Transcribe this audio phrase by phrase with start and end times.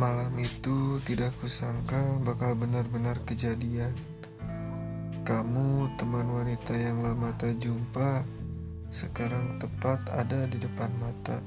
[0.00, 3.92] Malam itu tidak kusangka bakal benar-benar kejadian.
[5.28, 8.24] Kamu teman wanita yang lama tak jumpa,
[8.88, 11.44] sekarang tepat ada di depan mata.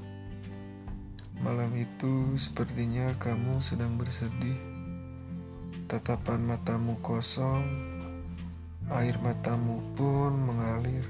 [1.42, 4.62] Malam itu sepertinya kamu sedang bersedih.
[5.90, 7.66] Tatapan matamu kosong,
[8.94, 11.10] air matamu pun mengalir.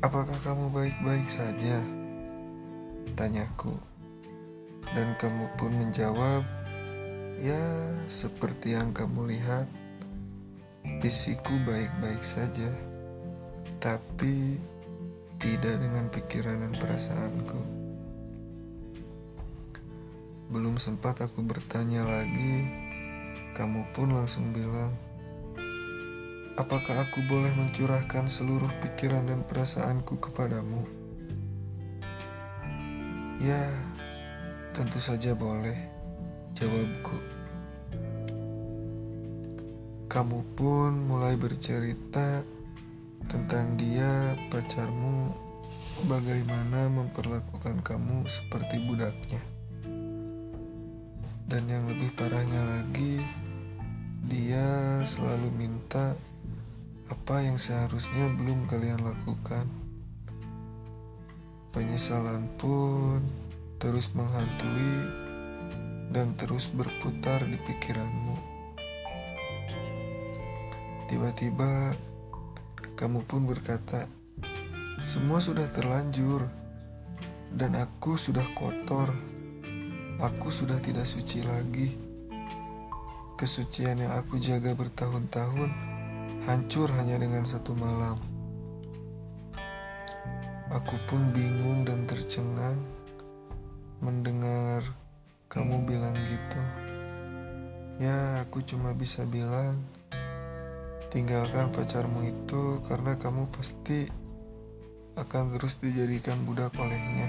[0.00, 1.84] Apakah kamu baik-baik saja?
[3.12, 3.87] Tanyaku.
[4.96, 6.42] Dan kamu pun menjawab,
[7.44, 7.64] "Ya,
[8.08, 9.68] seperti yang kamu lihat,
[11.04, 12.72] fisikku baik-baik saja,
[13.78, 14.56] tapi
[15.36, 17.60] tidak dengan pikiran dan perasaanku."
[20.48, 22.64] Belum sempat aku bertanya lagi,
[23.52, 24.96] kamu pun langsung bilang,
[26.56, 30.88] "Apakah aku boleh mencurahkan seluruh pikiran dan perasaanku kepadamu?"
[33.38, 33.68] Ya,
[34.78, 35.74] Tentu saja boleh,
[36.54, 37.18] jawabku.
[40.06, 42.46] Kamu pun mulai bercerita
[43.26, 45.34] tentang dia, pacarmu,
[46.06, 49.42] bagaimana memperlakukan kamu seperti budaknya.
[51.50, 53.18] Dan yang lebih parahnya lagi,
[54.30, 56.14] dia selalu minta
[57.10, 59.66] apa yang seharusnya belum kalian lakukan.
[61.74, 63.47] Penyesalan pun
[63.78, 65.06] terus menghantui
[66.10, 68.36] dan terus berputar di pikiranmu.
[71.06, 71.94] Tiba-tiba
[72.98, 74.10] kamu pun berkata,
[75.06, 76.42] "Semua sudah terlanjur,
[77.54, 79.14] dan aku sudah kotor.
[80.18, 81.94] Aku sudah tidak suci lagi.
[83.38, 85.70] Kesucian yang aku jaga bertahun-tahun
[86.50, 88.18] hancur hanya dengan satu malam."
[90.68, 92.97] Aku pun bingung dan tercengang
[93.98, 94.86] mendengar
[95.50, 96.62] kamu bilang gitu.
[97.98, 99.74] Ya, aku cuma bisa bilang,
[101.10, 104.06] tinggalkan pacarmu itu karena kamu pasti
[105.18, 107.26] akan terus dijadikan budak olehnya.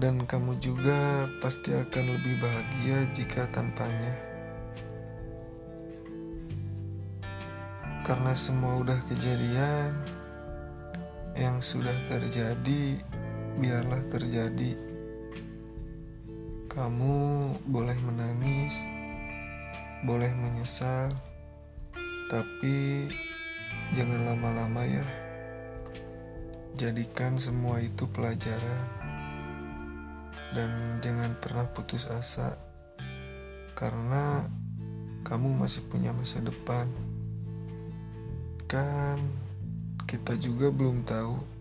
[0.00, 4.14] Dan kamu juga pasti akan lebih bahagia jika tanpanya.
[8.00, 9.92] Karena semua udah kejadian
[11.36, 12.96] yang sudah terjadi
[13.58, 14.78] biarlah terjadi.
[16.70, 17.16] Kamu
[17.66, 18.70] boleh menangis,
[20.06, 21.10] boleh menyesal,
[22.30, 23.10] tapi
[23.98, 25.02] jangan lama-lama ya.
[26.78, 28.86] Jadikan semua itu pelajaran,
[30.54, 30.70] dan
[31.02, 32.54] jangan pernah putus asa,
[33.74, 34.46] karena
[35.26, 36.86] kamu masih punya masa depan.
[38.70, 39.18] Kan,
[40.06, 41.57] kita juga belum tahu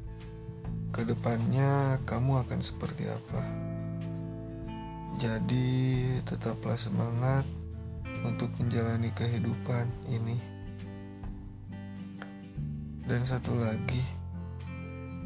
[0.91, 3.43] ke depannya kamu akan seperti apa.
[5.17, 7.41] Jadi, tetaplah semangat
[8.21, 10.37] untuk menjalani kehidupan ini.
[13.07, 14.03] Dan satu lagi,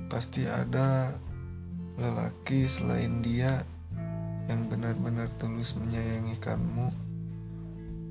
[0.08, 1.12] pasti ada
[2.00, 3.68] lelaki selain dia
[4.48, 6.88] yang benar-benar tulus menyayangi kamu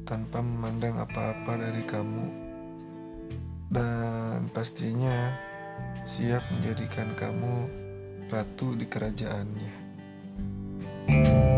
[0.05, 2.27] tanpa memandang apa-apa dari kamu.
[3.71, 5.33] Dan pastinya
[6.05, 7.69] siap menjadikan kamu
[8.31, 9.73] ratu di kerajaannya.
[11.11, 11.50] thank you